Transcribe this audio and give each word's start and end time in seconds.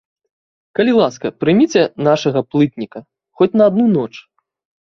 Калі 0.79 0.95
ласка, 0.99 1.31
прыміце 1.43 1.83
нашага 2.09 2.41
плытніка, 2.55 2.99
хоць 3.41 3.53
на 3.63 3.69
адну 3.73 3.85
ноч! 3.97 4.11